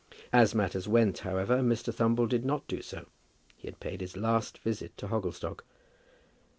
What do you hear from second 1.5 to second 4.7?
Mr. Thumble did not do so. He had paid his last